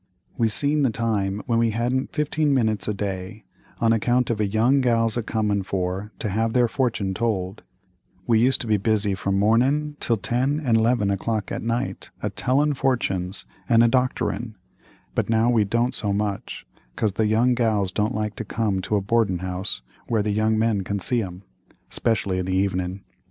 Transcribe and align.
"We 0.35 0.49
seen 0.49 0.81
the 0.81 0.89
time 0.89 1.43
when 1.45 1.59
we 1.59 1.69
hadn't 1.69 2.11
fifteen 2.11 2.55
minutes 2.55 2.87
a 2.87 2.93
day, 2.95 3.43
on 3.79 3.93
account 3.93 4.31
of 4.31 4.41
young 4.41 4.81
gals 4.81 5.15
a 5.15 5.21
comin' 5.21 5.61
for 5.61 6.11
to 6.17 6.29
have 6.29 6.53
their 6.53 6.67
fortune 6.67 7.13
told; 7.13 7.61
we 8.25 8.39
used 8.39 8.61
to 8.61 8.67
be 8.67 8.77
busy 8.77 9.13
from 9.13 9.37
mornin' 9.37 9.97
till 9.99 10.17
ten 10.17 10.59
and 10.59 10.81
'levin 10.81 11.11
o'clock 11.11 11.51
at 11.51 11.61
night 11.61 12.09
a 12.23 12.31
tellin' 12.31 12.73
fortunes 12.73 13.45
an' 13.69 13.83
a 13.83 13.87
doctorin'—but 13.87 15.29
now, 15.29 15.51
we 15.51 15.65
don't 15.65 15.93
do 15.93 15.97
so 15.97 16.11
much 16.13 16.65
'cause 16.95 17.13
the 17.13 17.27
young 17.27 17.53
gals 17.53 17.91
don't 17.91 18.15
like 18.15 18.35
to 18.37 18.43
come 18.43 18.81
to 18.81 18.95
a 18.95 19.01
boardin' 19.01 19.37
house 19.45 19.83
where 20.07 20.27
young 20.27 20.57
men 20.57 20.83
can 20.83 20.97
see 20.97 21.21
'em, 21.21 21.43
'specially 21.91 22.39
in 22.39 22.47
the 22.47 22.55
evenin'. 22.55 23.01